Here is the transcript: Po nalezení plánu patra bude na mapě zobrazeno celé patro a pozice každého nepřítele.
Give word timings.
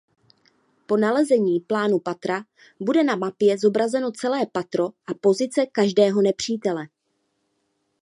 Po 0.85 0.97
nalezení 0.97 1.59
plánu 1.59 1.99
patra 1.99 2.45
bude 2.79 3.03
na 3.03 3.15
mapě 3.15 3.57
zobrazeno 3.57 4.11
celé 4.11 4.45
patro 4.45 4.85
a 4.87 5.13
pozice 5.21 5.65
každého 5.71 6.21
nepřítele. 6.21 6.87